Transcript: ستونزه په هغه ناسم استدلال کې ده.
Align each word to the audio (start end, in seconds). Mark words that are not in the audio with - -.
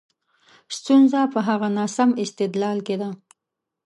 ستونزه 0.77 1.19
په 1.33 1.39
هغه 1.47 1.67
ناسم 1.77 2.09
استدلال 2.23 2.77
کې 2.87 2.95
ده. 3.01 3.09